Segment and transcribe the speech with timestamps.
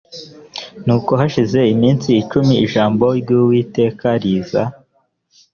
[0.85, 4.63] nuko hashize iminsi cumi ijambo ry uwiteka riza